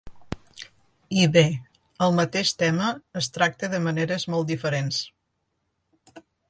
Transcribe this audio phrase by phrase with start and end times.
[1.17, 1.43] I bé,
[2.07, 2.89] el mateix tema
[3.23, 5.03] es tracta de maneres molt diferents.